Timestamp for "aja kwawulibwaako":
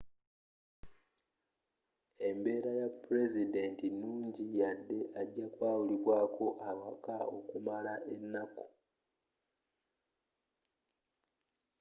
5.21-6.45